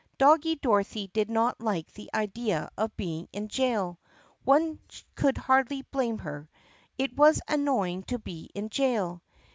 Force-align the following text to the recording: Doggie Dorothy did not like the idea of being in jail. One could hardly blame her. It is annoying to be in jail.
Doggie 0.17 0.55
Dorothy 0.55 1.09
did 1.13 1.29
not 1.29 1.61
like 1.61 1.91
the 1.93 2.09
idea 2.11 2.71
of 2.75 2.97
being 2.97 3.27
in 3.31 3.47
jail. 3.49 3.99
One 4.43 4.79
could 5.13 5.37
hardly 5.37 5.83
blame 5.83 6.17
her. 6.17 6.49
It 6.97 7.19
is 7.19 7.39
annoying 7.47 8.01
to 8.05 8.17
be 8.17 8.49
in 8.55 8.69
jail. 8.69 9.21